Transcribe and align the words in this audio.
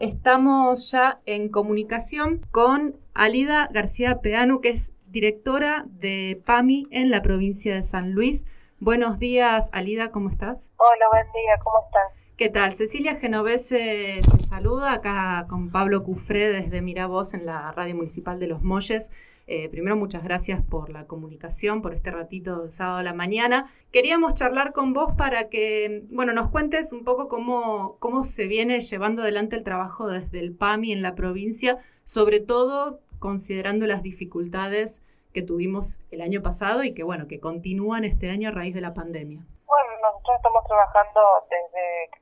Estamos 0.00 0.90
ya 0.90 1.20
en 1.26 1.50
comunicación 1.50 2.40
con 2.50 2.96
Alida 3.12 3.68
García 3.70 4.22
Peanu, 4.22 4.62
que 4.62 4.70
es 4.70 4.94
directora 5.04 5.84
de 5.88 6.42
PAMI 6.46 6.86
en 6.90 7.10
la 7.10 7.20
provincia 7.20 7.74
de 7.74 7.82
San 7.82 8.12
Luis. 8.12 8.46
Buenos 8.78 9.18
días, 9.18 9.68
Alida, 9.74 10.10
¿cómo 10.10 10.30
estás? 10.30 10.70
Hola, 10.78 11.06
buen 11.12 11.30
día, 11.32 11.58
¿cómo 11.62 11.84
estás? 11.84 12.19
¿Qué 12.40 12.48
tal? 12.48 12.72
Cecilia 12.72 13.16
Genovese 13.16 14.22
te 14.22 14.38
saluda 14.38 14.94
acá 14.94 15.44
con 15.46 15.70
Pablo 15.70 16.02
Cufré 16.02 16.50
desde 16.50 16.80
Miravoz 16.80 17.34
en 17.34 17.44
la 17.44 17.70
radio 17.72 17.94
municipal 17.94 18.40
de 18.40 18.46
Los 18.46 18.62
Molles. 18.62 19.10
Eh, 19.46 19.68
primero, 19.68 19.94
muchas 19.94 20.24
gracias 20.24 20.62
por 20.62 20.88
la 20.88 21.06
comunicación, 21.06 21.82
por 21.82 21.92
este 21.92 22.10
ratito 22.10 22.62
de 22.62 22.70
sábado 22.70 22.96
a 22.96 23.02
la 23.02 23.12
mañana. 23.12 23.70
Queríamos 23.92 24.32
charlar 24.32 24.72
con 24.72 24.94
vos 24.94 25.14
para 25.16 25.50
que, 25.50 26.04
bueno, 26.12 26.32
nos 26.32 26.48
cuentes 26.48 26.94
un 26.94 27.04
poco 27.04 27.28
cómo, 27.28 27.98
cómo 27.98 28.24
se 28.24 28.46
viene 28.46 28.80
llevando 28.80 29.20
adelante 29.20 29.54
el 29.54 29.62
trabajo 29.62 30.08
desde 30.08 30.38
el 30.38 30.56
PAMI 30.56 30.92
en 30.92 31.02
la 31.02 31.14
provincia, 31.14 31.76
sobre 32.04 32.40
todo 32.40 33.00
considerando 33.18 33.86
las 33.86 34.02
dificultades 34.02 35.02
que 35.34 35.42
tuvimos 35.42 35.98
el 36.10 36.22
año 36.22 36.40
pasado 36.40 36.84
y 36.84 36.94
que, 36.94 37.02
bueno, 37.02 37.28
que 37.28 37.38
continúan 37.38 38.04
este 38.04 38.30
año 38.30 38.48
a 38.48 38.52
raíz 38.52 38.72
de 38.72 38.80
la 38.80 38.94
pandemia. 38.94 39.44
Bueno, 39.66 39.90
nosotros 40.00 40.36
estamos 40.38 40.64
trabajando 40.66 41.20
desde 41.50 42.19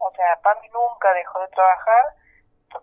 o 0.00 0.10
sea, 0.16 0.40
PAMI 0.42 0.68
nunca 0.70 1.12
dejó 1.14 1.38
de 1.40 1.48
trabajar 1.48 2.16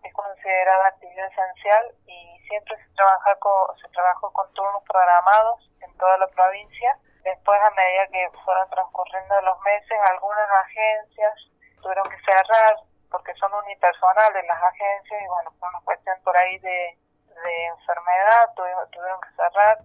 es 0.04 0.14
considerada 0.14 0.88
actividad 0.88 1.28
esencial 1.28 1.96
y 2.06 2.40
siempre 2.48 2.76
se, 2.78 2.94
trabaja 2.96 3.36
con, 3.40 3.78
se 3.78 3.88
trabajó 3.90 4.32
con 4.34 4.52
turnos 4.54 4.84
programados 4.84 5.70
en 5.82 5.98
toda 5.98 6.18
la 6.18 6.28
provincia. 6.28 6.98
Después, 7.24 7.60
a 7.62 7.72
medida 7.72 8.08
que 8.08 8.30
fueron 8.44 8.70
transcurriendo 8.70 9.42
los 9.42 9.60
meses, 9.62 9.98
algunas 10.12 10.50
agencias 10.50 11.34
tuvieron 11.82 12.06
que 12.10 12.20
cerrar 12.20 12.76
porque 13.10 13.34
son 13.36 13.54
unipersonales 13.54 14.46
las 14.46 14.64
agencias 14.64 15.22
y 15.22 15.28
bueno, 15.28 15.52
por 15.60 15.70
una 15.70 15.82
cuestión 15.86 16.18
por 16.24 16.36
ahí 16.38 16.58
de, 16.60 16.98
de 17.44 17.66
enfermedad 17.68 18.52
tuvieron, 18.56 18.90
tuvieron 18.92 19.22
que 19.22 19.30
cerrar 19.36 19.78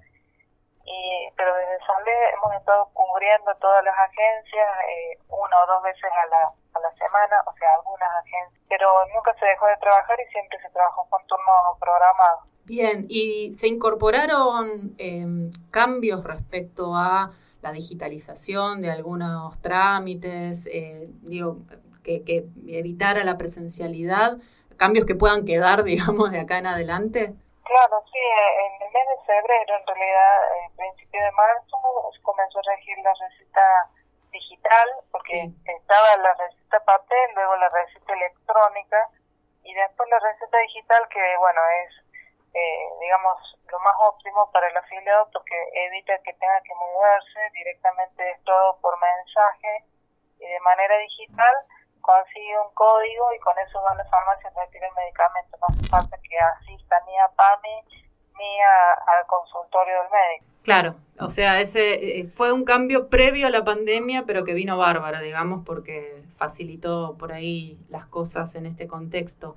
y, 0.84 1.28
pero 1.36 1.54
desde 1.54 1.84
Sale 1.86 2.12
hemos 2.34 2.54
estado 2.54 2.88
cubriendo 2.92 3.54
todas 3.60 3.84
las 3.84 3.94
agencias 3.98 4.68
eh, 4.88 5.18
una 5.28 5.56
o 5.62 5.66
dos 5.66 5.82
veces 5.82 6.04
a 6.04 6.26
la, 6.26 6.52
a 6.74 6.80
la 6.80 6.92
semana, 6.96 7.36
o 7.46 7.52
sea, 7.56 7.68
algunas 7.74 8.10
agencias, 8.24 8.60
pero 8.68 8.88
nunca 9.14 9.34
se 9.38 9.46
dejó 9.46 9.66
de 9.66 9.76
trabajar 9.76 10.16
y 10.20 10.30
siempre 10.32 10.58
se 10.60 10.70
trabajó 10.70 11.06
con 11.10 11.26
turno 11.26 11.76
programado. 11.78 12.40
Bien, 12.64 13.06
¿y 13.08 13.52
se 13.54 13.68
incorporaron 13.68 14.94
eh, 14.98 15.50
cambios 15.70 16.24
respecto 16.24 16.94
a 16.94 17.32
la 17.60 17.72
digitalización 17.72 18.82
de 18.82 18.90
algunos 18.90 19.60
trámites, 19.60 20.66
eh, 20.66 21.08
digo, 21.22 21.58
que, 22.02 22.24
que 22.24 22.46
evitara 22.66 23.24
la 23.24 23.38
presencialidad, 23.38 24.38
cambios 24.76 25.06
que 25.06 25.14
puedan 25.14 25.44
quedar, 25.44 25.84
digamos, 25.84 26.30
de 26.30 26.40
acá 26.40 26.58
en 26.58 26.66
adelante? 26.66 27.34
Claro, 27.64 28.02
sí, 28.12 28.18
en 28.18 28.82
el 28.82 28.92
mes 28.92 29.06
de 29.08 29.24
febrero, 29.24 29.76
en 29.76 29.86
realidad, 29.86 30.64
en 30.64 30.76
principio 30.76 31.22
de 31.22 31.30
marzo, 31.32 31.78
comenzó 32.22 32.58
a 32.58 32.74
regir 32.74 32.98
la 32.98 33.14
receta 33.14 33.88
digital, 34.30 34.88
porque 35.10 35.50
estaba 35.64 36.16
la 36.16 36.34
receta 36.34 36.80
papel, 36.84 37.30
luego 37.34 37.56
la 37.56 37.68
receta 37.68 38.12
electrónica, 38.14 39.08
y 39.62 39.74
después 39.74 40.08
la 40.10 40.18
receta 40.18 40.58
digital, 40.58 41.08
que 41.08 41.36
bueno, 41.38 41.60
es, 41.84 41.94
eh, 42.54 42.88
digamos, 43.00 43.38
lo 43.70 43.78
más 43.80 43.94
óptimo 44.00 44.50
para 44.50 44.68
el 44.68 44.76
afiliado, 44.76 45.30
porque 45.32 45.56
evita 45.72 46.18
que 46.22 46.32
tenga 46.34 46.60
que 46.62 46.74
moverse, 46.74 47.40
directamente 47.52 48.30
es 48.30 48.42
todo 48.44 48.76
por 48.80 48.98
mensaje 48.98 49.84
y 50.38 50.46
de 50.46 50.60
manera 50.60 50.96
digital 50.98 51.54
consigue 52.02 52.58
un 52.58 52.74
código 52.74 53.32
y 53.34 53.38
con 53.40 53.54
eso 53.58 53.80
va 53.82 53.92
a 53.92 53.94
la 53.94 54.04
farmacia 54.04 54.50
a 54.50 54.64
retirar 54.64 54.90
el 54.90 54.96
medicamento. 54.96 55.56
No 55.60 55.66
hace 55.70 55.88
falta 55.88 56.16
que 56.18 56.36
asista 56.38 56.96
ni 57.06 57.16
a 57.18 57.28
PAMI 57.28 58.02
ni 58.38 58.60
al 58.60 59.26
consultorio 59.26 59.94
del 60.02 60.10
médico. 60.10 60.52
Claro, 60.62 60.94
o 61.18 61.28
sea, 61.28 61.60
ese 61.60 62.20
eh, 62.20 62.26
fue 62.28 62.52
un 62.52 62.64
cambio 62.64 63.08
previo 63.08 63.48
a 63.48 63.50
la 63.50 63.64
pandemia, 63.64 64.24
pero 64.26 64.44
que 64.44 64.54
vino 64.54 64.78
bárbaro, 64.78 65.20
digamos, 65.20 65.64
porque 65.64 66.22
facilitó 66.36 67.16
por 67.18 67.32
ahí 67.32 67.78
las 67.88 68.06
cosas 68.06 68.54
en 68.54 68.66
este 68.66 68.86
contexto. 68.86 69.56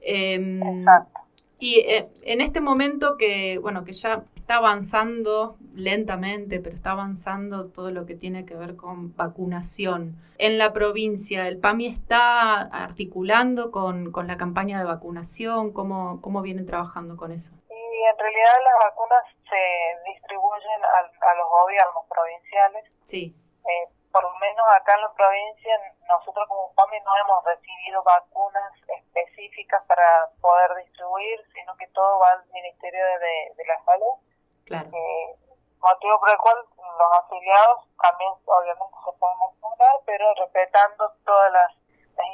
Em, 0.00 0.62
Exacto. 0.62 1.20
Y 1.58 1.80
eh, 1.80 2.08
en 2.22 2.40
este 2.40 2.60
momento 2.60 3.16
que, 3.16 3.58
bueno, 3.58 3.84
que 3.84 3.92
ya 3.92 4.22
está 4.46 4.58
avanzando 4.58 5.56
lentamente, 5.74 6.60
pero 6.60 6.76
está 6.76 6.92
avanzando 6.92 7.72
todo 7.72 7.90
lo 7.90 8.06
que 8.06 8.14
tiene 8.14 8.46
que 8.46 8.54
ver 8.54 8.76
con 8.76 9.10
vacunación. 9.16 10.22
En 10.38 10.56
la 10.56 10.72
provincia, 10.72 11.48
¿el 11.48 11.58
PAMI 11.58 11.88
está 11.88 12.62
articulando 12.62 13.72
con, 13.72 14.12
con 14.12 14.28
la 14.28 14.36
campaña 14.36 14.78
de 14.78 14.84
vacunación? 14.84 15.72
¿Cómo, 15.72 16.22
¿Cómo 16.22 16.42
vienen 16.42 16.64
trabajando 16.64 17.16
con 17.16 17.32
eso? 17.32 17.50
Y 17.66 17.98
en 18.06 18.16
realidad 18.16 18.54
las 18.62 18.86
vacunas 18.86 19.24
se 19.50 20.12
distribuyen 20.14 20.78
a, 20.94 20.98
a 21.02 21.34
los 21.34 21.48
gobiernos 21.50 22.06
provinciales. 22.06 22.84
Sí. 23.02 23.34
Eh, 23.66 23.90
por 24.12 24.22
lo 24.22 24.32
menos 24.38 24.64
acá 24.78 24.94
en 24.94 25.02
la 25.02 25.12
provincia, 25.12 25.74
nosotros 26.06 26.46
como 26.46 26.72
PAMI 26.74 27.00
no 27.02 27.10
hemos 27.18 27.44
recibido 27.44 28.00
vacunas 28.04 28.70
específicas 28.94 29.82
para 29.88 30.30
poder 30.40 30.86
distribuir, 30.86 31.42
sino 31.52 31.76
que 31.76 31.88
todo 31.88 32.20
va 32.20 32.30
al 32.30 32.46
Ministerio 32.52 33.02
de, 33.04 33.58
de 33.58 33.64
la 33.66 33.82
Salud. 33.82 34.22
Claro. 34.66 34.90
Eh, 34.92 35.36
motivo 35.78 36.18
por 36.18 36.30
el 36.30 36.38
cual 36.38 36.56
los 36.76 37.10
afiliados 37.22 37.86
también 38.02 38.30
obviamente 38.44 38.96
se 39.04 39.12
pueden 39.18 39.38
vacunar, 39.38 39.94
pero 40.04 40.34
respetando 40.34 41.12
todas 41.24 41.52
las, 41.52 41.70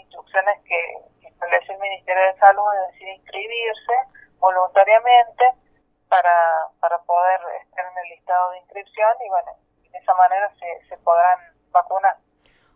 instrucciones 0.03 0.63
que, 0.65 1.27
establece 1.27 1.73
el 1.73 1.81
Ministerio 1.81 2.23
de 2.23 2.39
Salud, 2.39 2.65
es 2.73 2.93
decir, 2.93 3.09
inscribirse 3.09 3.95
voluntariamente 4.39 5.45
para, 6.09 6.69
para 6.79 7.03
poder 7.03 7.41
estar 7.63 7.85
en 7.85 7.99
el 7.99 8.09
listado 8.11 8.53
de 8.53 8.59
inscripción 8.59 9.11
y 9.27 9.29
bueno, 9.29 9.53
de 9.91 9.99
esa 9.99 10.15
manera 10.15 10.55
se, 10.61 10.89
se 10.89 10.97
podrán 10.99 11.41
vacunas. 11.73 12.17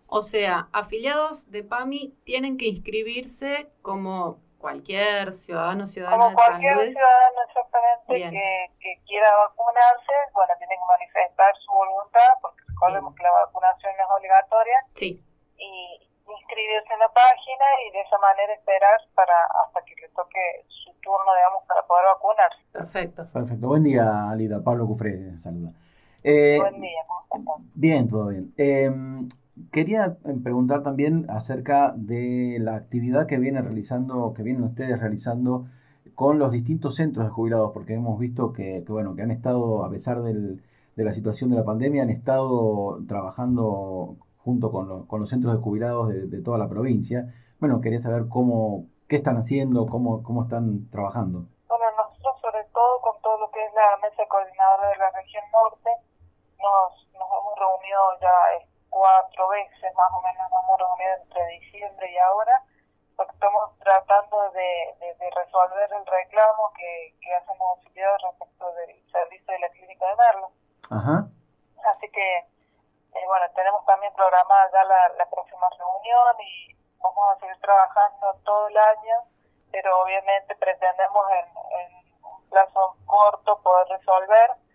O 0.09 0.23
sea, 0.23 0.69
afiliados 0.73 1.51
de 1.51 1.63
PAMI 1.63 2.19
tienen 2.25 2.57
que 2.57 2.67
inscribirse 2.67 3.71
como 3.83 4.41
cualquier 4.67 5.33
ciudadano 5.33 5.87
ciudadano 5.87 6.31
de 6.31 6.37
San 6.37 6.59
Luis. 6.59 6.75
Cualquier 6.75 6.95
ciudadano 6.95 7.39
exactamente 7.47 8.75
que, 8.83 8.93
quiera 9.07 9.31
vacunarse, 9.47 10.15
bueno, 10.35 10.53
tiene 10.59 10.75
que 10.75 10.87
manifestar 10.91 11.55
su 11.63 11.71
voluntad, 11.71 12.31
porque 12.43 12.63
recordemos 12.67 13.15
que 13.15 13.23
la 13.23 13.31
vacunación 13.31 13.95
es 13.95 14.09
obligatoria. 14.11 14.79
Sí. 14.95 15.23
Y 15.57 16.03
inscribirse 16.27 16.93
en 16.93 16.99
la 16.99 17.09
página 17.15 17.67
y 17.87 17.93
de 17.93 18.01
esa 18.03 18.19
manera 18.19 18.53
esperar 18.55 18.99
para 19.15 19.39
hasta 19.63 19.85
que 19.87 19.95
le 20.03 20.09
toque 20.09 20.67
su 20.67 20.91
turno, 20.99 21.31
digamos, 21.39 21.63
para 21.69 21.87
poder 21.87 22.05
vacunarse. 22.07 22.59
Perfecto. 22.73 23.31
Perfecto. 23.33 23.69
Buen 23.69 23.85
día, 23.85 24.31
Alida. 24.31 24.59
Pablo 24.65 24.87
Cufré, 24.87 25.39
saluda. 25.39 25.71
Eh, 26.25 26.59
Buen 26.59 26.81
día, 26.81 27.07
Bien, 27.75 28.09
todo 28.09 28.29
bien. 28.35 28.53
Em, 28.59 29.29
quería 29.71 30.17
em, 30.25 30.43
preguntar 30.43 30.83
también 30.83 31.27
acerca 31.29 31.93
de 31.97 32.59
la 32.61 32.77
actividad 32.77 33.27
que 33.27 33.39
viene 33.39 33.63
realizando, 33.63 34.33
que 34.35 34.43
vienen 34.43 34.65
ustedes 34.65 34.99
realizando 35.01 35.67
con 36.15 36.39
los 36.39 36.51
distintos 36.53 36.97
centros 36.97 37.27
de 37.27 37.31
jubilados, 37.31 37.73
porque 37.73 37.95
hemos 37.95 38.19
visto 38.19 38.53
que, 38.53 38.85
bueno, 38.89 39.15
que 39.15 39.23
han 39.23 39.31
estado, 39.31 39.85
a 39.85 39.91
pesar 39.91 40.23
del, 40.23 40.63
de 40.97 41.05
la 41.05 41.13
situación 41.13 41.51
de 41.51 41.57
la 41.57 41.65
pandemia, 41.65 42.03
han 42.03 42.11
estado 42.11 42.99
trabajando 43.07 44.17
junto 44.39 44.71
con, 44.71 45.07
con 45.07 45.21
los 45.21 45.29
centros 45.29 45.55
de 45.55 45.61
jubilados 45.61 46.09
de, 46.09 46.41
toda 46.43 46.57
la 46.57 46.69
provincia. 46.69 47.35
Bueno, 47.61 47.81
quería 47.81 48.01
saber 48.01 48.29
cómo, 48.29 48.87
qué 49.09 49.17
están 49.17 49.37
haciendo, 49.37 49.87
cómo, 49.87 50.23
cómo 50.23 50.45
están 50.45 50.89
trabajando. 50.91 51.45
Bueno, 51.69 51.85
nosotros 51.97 52.41
sobre 52.41 52.65
todo 52.73 53.01
con 53.03 53.21
todo 53.23 53.39
lo 53.39 53.51
que 53.51 53.61
es 53.65 53.73
la 53.75 53.99
mesa 54.01 54.23
coordinadora 54.31 54.89
de 54.89 54.97
la 54.97 55.11
región 55.11 55.45
norte, 55.53 55.91
nos, 56.57 57.13
nos 57.13 57.29
hemos 57.29 57.55
reunido 57.59 58.01
ya 58.23 58.37
cuatro 58.97 59.49
veces 59.49 59.95
más 59.95 60.11
o 60.11 60.23
menos, 60.23 60.51
nos 60.51 60.65
hemos 60.65 60.79
reunido 60.81 61.13
entre 61.21 61.47
diciembre 61.61 62.11
y 62.11 62.17
ahora, 62.17 62.63
porque 63.15 63.33
estamos 63.33 63.79
tratando 63.79 64.51
de, 64.53 64.97
de, 65.01 65.31
resolver 65.31 65.93
el 65.93 66.07
reclamo 66.07 66.73
que, 66.75 67.15
que 67.21 67.35
hacen 67.35 67.59
los 67.59 67.69
auxiliares 67.77 68.23
respecto 68.23 68.73
del 68.73 69.11
servicio 69.13 69.53
de 69.53 69.59
la 69.59 69.69
clínica 69.69 70.07
de 70.07 70.17
Merlo. 70.17 70.49
Ajá. 70.91 71.29
Así 71.93 72.09
que, 72.09 72.39
eh, 72.39 73.27
bueno, 73.27 73.45
tenemos 73.55 73.85
también 73.85 74.15
programada 74.15 74.71
ya 74.73 74.85
la, 74.85 75.09
la 75.11 75.27
próxima 75.29 75.69
reunión 75.77 76.37
y 76.41 76.75
vamos 76.99 77.37
a 77.37 77.41
seguir 77.41 77.61
trabajando 77.61 78.33
todo 78.45 78.69
el 78.69 78.79
año, 78.79 79.17
pero 79.73 80.01
obviamente 80.03 80.57
pretendemos 80.57 81.27
en, 81.33 81.47
en 81.81 82.25
un 82.25 82.49
plazo 82.49 82.97
corto 83.05 83.61
poder 83.63 83.89
resolver 83.89 84.66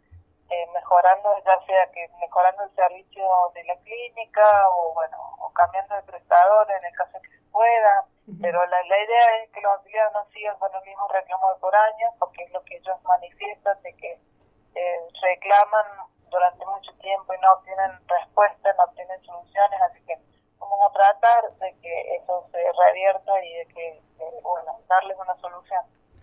mejorando, 0.74 1.30
ya 1.46 1.60
sea 1.66 1.92
que 1.92 2.08
mejorando 2.20 2.64
el 2.64 2.76
servicio 2.76 3.24
de 3.54 3.64
la 3.64 3.76
clínica 3.78 4.44
o 4.70 4.94
bueno, 4.94 5.18
o 5.40 5.52
cambiando 5.54 5.96
de 5.96 6.04
prestador 6.04 6.70
en 6.72 6.86
el 6.86 6.96
caso 6.96 7.20
que 7.22 7.30
se 7.30 7.52
pueda, 7.52 8.06
pero 8.42 8.66
la, 8.66 8.84
la 8.84 9.04
idea 9.04 9.44
es 9.44 9.50
que 9.52 9.62
los 9.62 9.74
auxiliares 9.74 10.14
no 10.14 10.26
sigan 10.32 10.58
con 10.60 10.74
el 10.74 10.84
mismo 10.84 11.08
reclamo 11.08 11.54
de 11.54 11.60
por 11.60 11.76
año, 11.76 12.08
porque 12.20 12.44
es 12.44 12.52
lo 12.52 12.64
que 12.64 12.78
ellos 12.78 13.02
manifiestan 13.04 13.82
de 13.82 13.94
que 13.96 14.20
eh, 14.76 15.00
reclaman 15.22 15.86
durante 16.30 16.66
mucho 16.66 16.94
tiempo 17.02 17.34
y 17.34 17.40
no 17.40 17.54
obtienen 17.54 17.92
respuestas, 18.08 18.76
no 18.78 18.84
obtienen 18.86 19.22
soluciones, 19.24 19.82
así 19.82 20.00
que 20.06 20.18
vamos 20.58 20.80
a 20.88 20.94
tratar 20.94 21.52
de 21.60 21.76
que 21.82 22.16
eso 22.16 22.48
se 22.52 22.58
revierta 22.58 23.44
y 23.44 23.54
de 23.56 23.66
que, 23.68 24.02
darles 24.88 25.18
una 25.18 25.36
solución. 25.38 25.82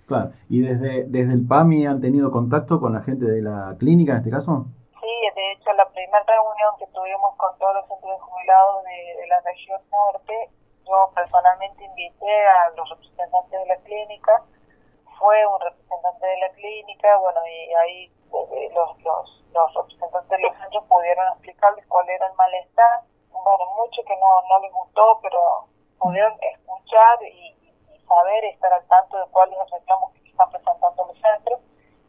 Claro, 0.08 0.32
¿y 0.48 0.64
desde, 0.64 1.04
desde 1.04 1.34
el 1.36 1.46
PAMI 1.46 1.84
han 1.84 2.00
tenido 2.00 2.32
contacto 2.32 2.80
con 2.80 2.94
la 2.96 3.04
gente 3.04 3.26
de 3.28 3.42
la 3.42 3.76
clínica 3.78 4.12
en 4.12 4.18
este 4.24 4.30
caso? 4.30 4.64
Sí, 4.96 5.14
de 5.36 5.52
hecho 5.52 5.70
la 5.74 5.84
primera 5.92 6.24
reunión 6.24 6.72
que 6.80 6.86
tuvimos 6.96 7.36
con 7.36 7.52
todos 7.58 7.74
los 7.76 7.86
centros 7.92 8.16
de 8.16 8.24
jubilados 8.24 8.84
de, 8.88 9.26
la 9.28 9.40
región 9.44 9.80
norte, 9.92 10.32
yo 10.88 11.12
personalmente 11.14 11.84
invité 11.84 12.34
a 12.48 12.72
los 12.74 12.88
representantes 12.88 13.52
de 13.52 13.66
la 13.68 13.76
clínica, 13.84 14.32
fue 15.20 15.36
un 15.44 15.60
representante 15.60 16.24
de 16.26 16.38
la 16.40 16.50
clínica, 16.56 17.16
bueno, 17.18 17.40
y 17.44 17.74
ahí 17.74 17.98
eh, 18.32 18.72
los, 18.72 18.96
los, 19.04 19.44
los 19.52 19.74
representantes 19.76 20.30
de 20.30 20.40
los 20.40 20.56
centros 20.56 20.84
pudieron 20.88 21.28
explicarles 21.36 21.84
cuál 21.86 22.08
era 22.08 22.26
el 22.28 22.34
malestar, 22.34 23.04
bueno, 23.28 23.64
mucho 23.76 24.00
que 24.08 24.16
no, 24.16 24.40
no 24.48 24.56
les 24.64 24.72
gustó, 24.72 25.20
pero 25.20 25.68
pudieron 26.00 26.32
escuchar 26.40 27.20
y, 27.28 27.58
saber, 28.08 28.44
estar 28.46 28.72
al 28.72 28.86
tanto 28.88 29.18
de 29.18 29.26
cuáles 29.30 29.58
los 29.58 29.70
reclamos 29.70 30.12
que 30.12 30.28
están 30.28 30.50
presentando 30.50 31.06
los 31.06 31.18
centros, 31.20 31.60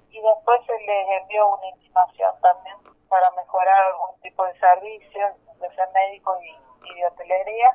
y 0.10 0.22
después 0.22 0.60
se 0.66 0.74
les 0.89 1.21
envió 1.21 1.45
una 1.53 1.68
intimación 1.75 2.33
también 2.41 2.75
para 3.09 3.30
mejorar 3.38 3.77
algún 3.94 4.21
tipo 4.21 4.44
de 4.45 4.53
servicios, 4.57 5.30
de 5.62 5.68
ser 5.75 5.88
médicos 5.94 6.36
y, 6.41 6.95
de 6.95 7.06
hotelería. 7.06 7.71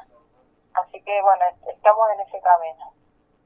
Así 0.74 1.00
que 1.02 1.22
bueno, 1.22 1.44
estamos 1.70 2.04
en 2.14 2.20
ese 2.26 2.38
camino. 2.42 2.84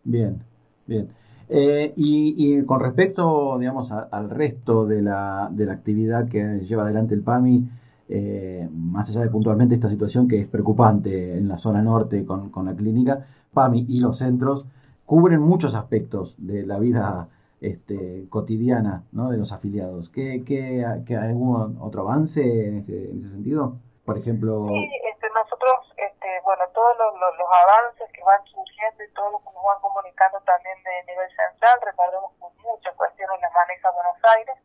Bien, 0.05 0.43
bien. 0.87 1.15
Eh, 1.51 1.93
y, 1.97 2.65
con 2.65 2.81
respecto, 2.81 3.59
digamos, 3.59 3.93
al 3.93 4.31
resto 4.31 4.87
de 4.87 5.03
la, 5.03 5.49
de 5.51 5.67
la 5.67 5.73
actividad 5.73 6.29
que 6.29 6.61
lleva 6.61 6.85
adelante 6.85 7.15
el 7.15 7.23
PAMI, 7.23 7.69
eh, 8.09 8.69
más 8.71 9.11
allá 9.11 9.21
de 9.21 9.31
puntualmente 9.31 9.75
esta 9.75 9.91
situación 9.91 10.29
que 10.29 10.41
es 10.41 10.47
preocupante 10.47 11.37
en 11.37 11.49
la 11.49 11.59
zona 11.59 11.83
norte 11.83 12.25
con, 12.25 12.51
con 12.51 12.67
la 12.67 12.75
clínica, 12.75 13.27
PAMI 13.53 13.87
y 13.89 14.01
los 14.01 14.19
centros 14.19 14.67
cubren 15.05 15.41
muchos 15.41 15.75
aspectos 15.75 16.35
de 16.39 16.67
la 16.67 16.79
vida 16.79 17.29
este, 17.61 18.29
cotidiana 18.31 19.05
¿no? 19.13 19.31
de 19.31 19.39
los 19.39 19.53
afiliados. 19.53 20.11
¿Qué, 20.11 20.45
qué, 20.47 20.85
qué 21.07 21.17
algún 21.17 21.79
otro 21.81 22.03
avance 22.03 22.41
en 22.41 22.79
ese, 22.79 23.11
en 23.11 23.19
ese 23.19 23.31
sentido? 23.31 23.79
Por 24.05 24.19
ejemplo... 24.19 24.67
Sí, 24.69 24.91
este, 25.11 25.29
nosotros, 25.31 25.93
este, 25.97 26.41
bueno, 26.45 26.65
todos 26.73 26.97
los, 26.97 27.35
avances 27.49 28.09
que 28.13 28.23
van 28.23 28.45
surgiendo 28.45 29.05
y 29.05 29.13
todo 29.13 29.31
lo 29.33 29.39
que 29.41 29.53
nos 29.53 29.65
van 29.65 29.81
comunicando 29.81 30.41
también 30.43 30.77
de 30.85 31.13
nivel 31.13 31.29
central, 31.35 31.81
recordemos 31.83 32.33
que 32.39 32.47
muchas 32.63 32.95
cuestiones 32.95 33.41
las 33.41 33.53
maneja 33.53 33.91
Buenos 33.91 34.17
Aires, 34.37 34.57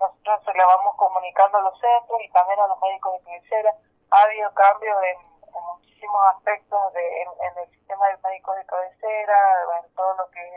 nosotros 0.00 0.40
se 0.44 0.52
las 0.52 0.66
vamos 0.66 0.96
comunicando 0.96 1.58
a 1.58 1.62
los 1.62 1.78
centros 1.80 2.20
y 2.20 2.28
también 2.32 2.60
a 2.60 2.66
los 2.66 2.80
médicos 2.80 3.16
de 3.16 3.24
cabecera. 3.24 3.72
Ha 4.10 4.22
habido 4.28 4.52
cambios 4.52 4.96
en, 5.04 5.18
muchísimos 5.56 6.20
aspectos 6.36 6.92
de, 6.92 7.22
en, 7.22 7.52
el 7.56 7.68
sistema 7.70 8.08
de 8.08 8.16
médicos 8.28 8.56
de 8.56 8.66
cabecera, 8.66 9.38
en 9.80 9.94
todo 9.94 10.16
lo 10.16 10.30
que 10.30 10.40
es 10.40 10.52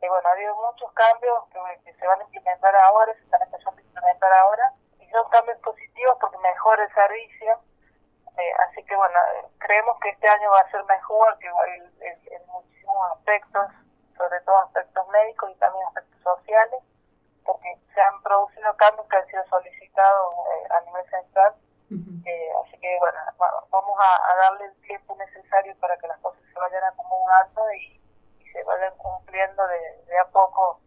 y 0.00 0.08
bueno, 0.08 0.28
ha 0.28 0.32
habido 0.32 0.54
muchos 0.56 0.92
cambios 0.92 1.44
que, 1.84 1.92
se 1.92 2.06
van 2.06 2.20
a 2.20 2.24
implementar 2.24 2.74
ahora, 2.76 3.12
se 3.14 3.22
están 3.22 3.42
empezando 3.42 3.78
a 3.78 3.82
implementar 3.82 4.32
ahora, 4.32 4.72
y 5.00 5.10
son 5.10 5.28
cambios 5.30 5.58
positivos 5.58 6.16
porque 6.20 6.38
mejora 6.38 6.84
el 6.84 6.94
servicio. 6.94 7.60
Eh, 8.38 8.52
así 8.68 8.84
que 8.84 8.94
bueno, 8.94 9.18
creemos 9.58 9.98
que 10.00 10.10
este 10.10 10.28
año 10.28 10.50
va 10.50 10.60
a 10.60 10.70
ser 10.70 10.84
mejor 10.84 11.36
que 11.38 11.48
en, 11.48 12.46
muchísimos 12.46 13.12
aspectos, 13.16 13.66
sobre 14.16 14.40
todo 14.42 14.58
aspectos 14.58 15.08
médicos 15.08 15.50
y 15.50 15.58
también 15.58 15.86
aspectos 15.88 16.22
sociales, 16.22 16.80
porque 17.44 17.76
se 17.92 18.00
han 18.00 18.22
producido 18.22 18.76
cambios 18.76 19.08
que 19.08 19.16
han 19.16 19.26
sido 19.26 19.44
solicitados 19.46 20.34
eh, 20.34 20.68
a 20.70 20.80
nivel 20.82 21.10
central. 21.10 21.54
Eh, 21.90 22.52
así 22.62 22.78
que 22.78 22.96
bueno, 23.00 23.18
vamos 23.70 23.98
a, 23.98 24.32
a 24.32 24.36
darle 24.36 24.66
el 24.66 24.80
tiempo 24.82 25.16
necesario 25.16 25.74
para 25.80 25.96
que 25.96 26.06
las 26.06 26.18
cosas 26.18 26.42
se 26.52 26.60
vayan 26.60 26.84
acomodando 26.84 27.72
y 27.72 27.98
se 28.52 28.62
vayan 28.64 28.92
cumpliendo 28.96 29.62
de, 29.66 30.18
a 30.18 30.24
poco, 30.26 30.80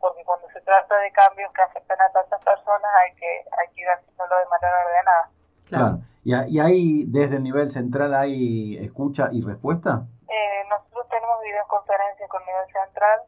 porque 0.00 0.24
cuando 0.24 0.48
se 0.50 0.60
trata 0.60 0.96
de 0.98 1.10
cambios 1.12 1.52
que 1.52 1.62
afectan 1.62 2.00
a 2.00 2.12
tantas 2.12 2.42
personas 2.42 2.90
hay 3.02 3.14
que, 3.14 3.44
hay 3.58 3.74
que 3.74 3.80
ir 3.80 3.88
haciéndolo 3.88 4.36
de 4.38 4.46
manera 4.46 4.86
ordenada. 4.86 5.30
Claro. 5.68 5.98
¿Y, 6.24 6.56
¿Y 6.56 6.60
ahí, 6.60 7.04
desde 7.06 7.36
el 7.36 7.42
nivel 7.42 7.70
central, 7.70 8.14
hay 8.14 8.78
escucha 8.84 9.28
y 9.32 9.42
respuesta? 9.42 10.02
Eh, 10.28 10.64
nosotros 10.68 11.08
tenemos 11.08 11.40
videoconferencias 11.42 12.28
con 12.28 12.42
el 12.42 12.46
nivel 12.46 12.66
central 12.72 13.22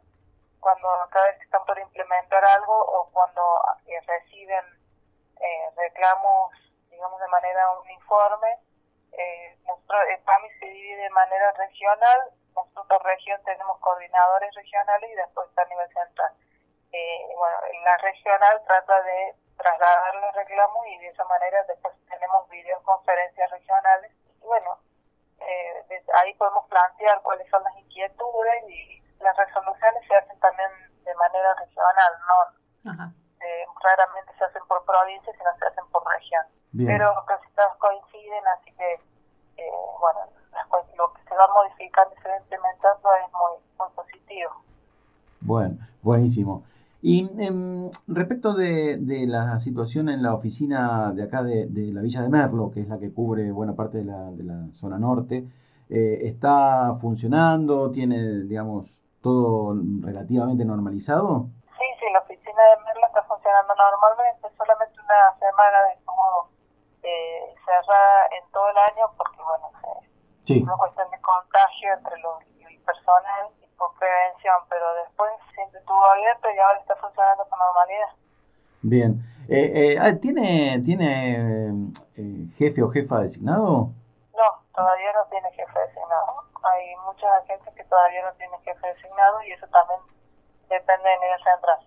cuando 0.60 0.88
cada 1.10 1.26
vez 1.28 1.38
que 1.38 1.44
están 1.44 1.64
por 1.64 1.78
implementar 1.78 2.44
algo 2.44 2.74
o 2.74 3.08
cuando 3.12 3.42
eh, 3.86 4.00
reciben 4.06 4.64
eh, 5.40 5.70
reclamos, 5.76 6.52
digamos, 6.90 7.20
de 7.20 7.28
manera 7.28 7.70
uniforme. 7.80 8.58
Eh, 9.12 9.56
nuestro, 9.66 9.96
el 10.02 10.20
PAMI 10.22 10.48
se 10.60 10.66
divide 10.66 11.02
de 11.02 11.10
manera 11.10 11.52
regional 11.52 12.18
nosotros 12.66 13.02
región 13.02 13.40
tenemos 13.44 13.78
coordinadores 13.80 14.54
regionales 14.54 15.10
y 15.10 15.14
después 15.14 15.48
está 15.48 15.62
a 15.62 15.66
nivel 15.66 15.88
central. 15.88 16.32
Eh, 16.92 17.28
bueno, 17.36 17.56
la 17.84 17.96
regional 17.98 18.62
trata 18.66 19.02
de 19.02 19.34
trasladar 19.56 20.14
los 20.16 20.34
reclamos 20.34 20.86
y 20.86 20.98
de 20.98 21.08
esa 21.08 21.24
manera 21.24 21.62
después 21.64 21.94
tenemos 22.08 22.48
videoconferencias 22.48 23.50
regionales. 23.50 24.12
Y 24.42 24.46
bueno, 24.46 24.78
eh, 25.40 26.02
ahí 26.22 26.34
podemos 26.34 26.66
plantear 26.68 27.20
cuáles 27.22 27.48
son 27.50 27.62
las 27.62 27.76
inquietudes 27.76 28.64
y 28.68 29.02
las 29.20 29.36
resoluciones 29.36 30.06
se 30.06 30.16
hacen 30.16 30.38
también 30.40 30.70
de 31.04 31.14
manera 31.14 31.54
regional, 31.54 32.12
no 32.28 32.58
eh, 33.40 33.66
raramente 33.82 34.32
se 34.36 34.44
hacen 34.44 34.62
por 34.66 34.84
provincia, 34.84 35.32
sino 35.32 35.56
se 35.58 35.66
hacen 35.66 35.86
por 35.90 36.06
región. 36.06 36.46
Pero 36.86 37.24
casi 37.26 37.50
todas 37.52 37.76
coinciden, 37.78 38.46
así 38.48 38.72
que, 38.72 38.94
eh, 39.56 39.72
bueno, 39.98 40.20
va 41.38 41.48
modificando 41.54 42.14
y 42.18 42.22
se 42.22 42.28
va 42.28 42.36
implementando 42.36 43.08
es 43.14 43.32
muy, 43.32 43.54
muy 43.78 43.88
positivo. 43.94 44.50
Bueno, 45.40 45.78
buenísimo. 46.02 46.64
Y 47.00 47.30
em, 47.38 47.90
respecto 48.08 48.54
de, 48.54 48.96
de, 48.98 49.26
la 49.26 49.60
situación 49.60 50.08
en 50.08 50.22
la 50.22 50.34
oficina 50.34 51.12
de 51.12 51.22
acá 51.22 51.44
de, 51.44 51.66
de, 51.66 51.92
la 51.92 52.02
Villa 52.02 52.22
de 52.22 52.28
Merlo, 52.28 52.72
que 52.72 52.80
es 52.80 52.88
la 52.88 52.98
que 52.98 53.14
cubre 53.14 53.52
buena 53.52 53.74
parte 53.74 53.98
de 53.98 54.04
la, 54.04 54.30
de 54.32 54.42
la 54.42 54.66
zona 54.72 54.98
norte, 54.98 55.44
eh, 55.88 56.18
¿está 56.22 56.94
funcionando? 57.00 57.92
¿Tiene, 57.92 58.42
digamos, 58.44 58.90
todo 59.22 59.76
relativamente 60.02 60.64
normalizado? 60.64 61.46
Sí, 61.78 61.86
sí, 62.00 62.06
la 62.12 62.18
oficina 62.18 62.62
de 62.74 62.84
Merlo 62.84 63.06
está 63.06 63.22
funcionando 63.22 63.74
normalmente, 63.76 64.48
solamente 64.58 64.98
una 64.98 65.38
semana 65.38 65.78
de 65.86 66.04
como 66.04 66.50
eh, 67.04 67.54
cerrada 67.64 68.26
en 68.34 68.50
todo 68.50 68.68
el 68.70 68.78
año, 68.90 69.06
porque, 69.16 69.38
bueno, 69.38 69.70
una 70.56 70.76
cuestión 70.76 71.10
de 71.10 71.20
contagio 71.20 71.92
entre 71.92 72.18
los 72.20 72.40
el 72.64 72.80
personal 72.80 73.52
y 73.62 73.66
por 73.76 73.92
prevención, 73.98 74.56
pero 74.68 74.94
después 75.04 75.30
siempre 75.54 75.78
estuvo 75.78 76.04
abierto 76.06 76.48
y 76.50 76.58
ahora 76.58 76.80
está 76.80 76.96
funcionando 76.96 77.44
con 77.48 77.58
normalidad. 77.58 78.08
Bien. 78.82 79.22
Eh, 79.48 79.94
eh, 79.94 79.98
ah, 79.98 80.14
¿Tiene, 80.20 80.80
tiene 80.84 81.70
eh, 82.16 82.46
jefe 82.56 82.82
o 82.82 82.90
jefa 82.90 83.20
designado? 83.20 83.92
No, 84.34 84.48
todavía 84.74 85.12
no 85.14 85.28
tiene 85.30 85.50
jefe 85.52 85.78
designado. 85.88 86.44
Hay 86.62 86.84
muchas 87.06 87.30
agencias 87.42 87.74
que 87.74 87.84
todavía 87.84 88.22
no 88.24 88.36
tienen 88.36 88.60
jefe 88.60 88.86
designado 88.88 89.42
y 89.48 89.52
eso 89.52 89.66
también 89.68 90.00
depende 90.68 91.08
de 91.08 91.18
nivel 91.18 91.38
central. 91.38 91.78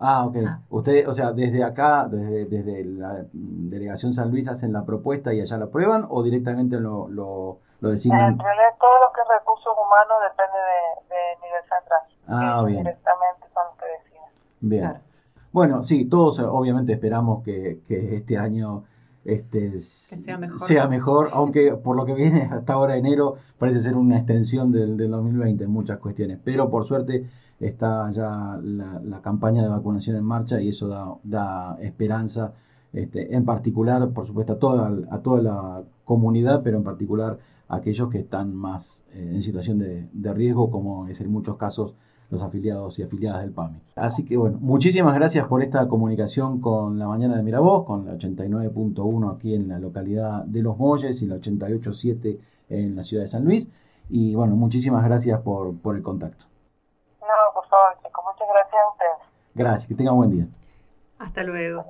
Ah, 0.00 0.26
ok. 0.26 0.36
Usted, 0.70 1.08
o 1.08 1.12
sea, 1.14 1.32
desde 1.32 1.64
acá, 1.64 2.06
desde, 2.06 2.44
desde 2.44 2.84
la 2.84 3.24
delegación 3.32 4.12
San 4.12 4.30
Luis 4.30 4.48
hacen 4.48 4.72
la 4.72 4.84
propuesta 4.84 5.32
y 5.32 5.40
allá 5.40 5.56
la 5.56 5.66
aprueban 5.66 6.06
o 6.10 6.22
directamente 6.22 6.76
lo, 6.76 7.08
lo, 7.08 7.60
lo 7.80 7.90
designan? 7.90 8.32
En 8.32 8.38
realidad 8.38 8.74
todo 8.78 8.98
lo 9.00 9.12
que 9.12 9.20
es 9.22 9.28
recursos 9.38 9.72
humanos 9.72 10.16
depende 10.28 10.58
de, 10.58 11.14
de 11.14 11.36
nivel 11.42 11.62
central. 11.62 12.02
Ah, 12.28 12.62
bien. 12.66 12.78
Directamente 12.84 13.46
son 13.54 13.64
los 13.66 13.76
que 13.78 13.86
deciden. 13.86 14.30
Bien. 14.60 15.02
Bueno, 15.54 15.84
sí, 15.84 16.06
todos 16.06 16.40
obviamente 16.40 16.92
esperamos 16.92 17.44
que, 17.44 17.78
que 17.86 18.16
este 18.16 18.36
año 18.36 18.82
este, 19.24 19.78
sea, 19.78 20.36
mejor. 20.36 20.58
sea 20.58 20.88
mejor, 20.88 21.28
aunque 21.32 21.76
por 21.76 21.94
lo 21.94 22.04
que 22.04 22.12
viene 22.12 22.42
hasta 22.42 22.72
ahora 22.72 22.96
enero 22.96 23.36
parece 23.56 23.78
ser 23.78 23.94
una 23.96 24.16
extensión 24.16 24.72
del, 24.72 24.96
del 24.96 25.12
2020 25.12 25.62
en 25.62 25.70
muchas 25.70 26.00
cuestiones, 26.00 26.40
pero 26.42 26.68
por 26.70 26.86
suerte 26.86 27.28
está 27.60 28.10
ya 28.10 28.58
la, 28.64 29.20
campaña 29.22 29.62
de 29.62 29.68
vacunación 29.68 30.16
en 30.16 30.24
marcha 30.24 30.60
y 30.60 30.70
eso 30.70 30.88
da, 30.88 31.14
da 31.22 31.76
esperanza, 31.80 32.54
este, 32.92 33.36
en 33.36 33.44
particular, 33.44 34.10
por 34.10 34.26
supuesto, 34.26 34.54
a 34.54 34.58
toda, 34.58 34.92
a 35.08 35.18
toda 35.20 35.40
la 35.40 35.84
comunidad, 36.04 36.62
pero 36.64 36.78
en 36.78 36.82
particular 36.82 37.38
a 37.68 37.76
aquellos 37.76 38.10
que 38.10 38.18
están 38.18 38.56
más 38.56 39.04
eh, 39.12 39.30
en 39.34 39.40
situación 39.40 39.78
de, 39.78 40.08
de, 40.12 40.34
riesgo, 40.34 40.72
como 40.72 41.06
es 41.06 41.20
en 41.20 41.30
muchos 41.30 41.56
casos 41.58 41.94
los 42.30 42.42
afiliados 42.42 42.98
y 42.98 43.02
afiliadas 43.02 43.42
del 43.42 43.52
PAMI. 43.52 43.80
Así 43.96 44.24
que 44.24 44.36
bueno, 44.36 44.58
muchísimas 44.60 45.14
gracias 45.14 45.46
por 45.46 45.62
esta 45.62 45.86
comunicación 45.88 46.60
con 46.60 46.98
la 46.98 47.06
mañana 47.06 47.36
de 47.36 47.42
Miravoz, 47.42 47.84
con 47.86 48.06
la 48.06 48.14
89.1 48.14 49.34
aquí 49.34 49.54
en 49.54 49.68
la 49.68 49.78
localidad 49.78 50.44
de 50.44 50.62
Los 50.62 50.76
Molles 50.78 51.22
y 51.22 51.26
la 51.26 51.36
88.7 51.36 52.38
en 52.70 52.96
la 52.96 53.02
ciudad 53.02 53.22
de 53.22 53.28
San 53.28 53.44
Luis. 53.44 53.68
Y 54.08 54.34
bueno, 54.34 54.56
muchísimas 54.56 55.04
gracias 55.04 55.40
por, 55.40 55.76
por 55.78 55.96
el 55.96 56.02
contacto. 56.02 56.44
No, 57.20 57.54
por 57.54 57.66
favor, 57.68 57.96
chicos, 58.02 58.24
muchas 58.24 58.48
gracias 58.52 58.80
a 58.82 58.92
ustedes. 58.92 59.34
Gracias, 59.54 59.88
que 59.88 59.94
tengan 59.94 60.16
buen 60.16 60.30
día. 60.30 60.46
Hasta 61.18 61.42
luego. 61.42 61.84